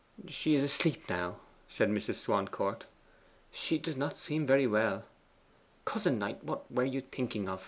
[0.27, 1.39] 'She is asleep now,'
[1.69, 2.15] said Mrs.
[2.15, 2.85] Swancourt.
[3.51, 5.05] 'She does not seem very well.
[5.85, 7.59] Cousin Knight, what were you thinking of?